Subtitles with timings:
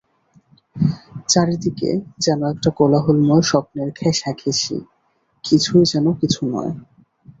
[1.29, 1.89] চারিদিকে
[2.19, 4.87] যেন একটা কোলাহলময় স্বপ্নের ঘেঁষাঘেঁষি–
[5.43, 6.73] কিছুই যেন কিছু নয়।